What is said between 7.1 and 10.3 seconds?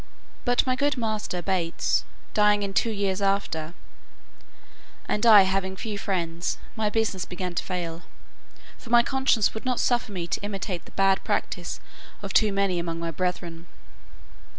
began to fail; for my conscience would not suffer me